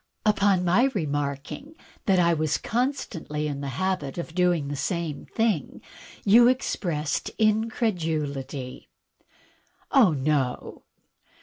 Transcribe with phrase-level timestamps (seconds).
[0.41, 1.75] On my remarking
[2.07, 5.79] that I was constantly in the habit of doing the same thing
[6.25, 8.89] you expressed incredulity."
[9.91, 10.85] "Oh, no!"